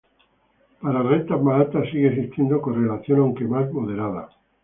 [0.81, 4.29] Para rentas más altas sigue existiendo correlación aunque más moderada.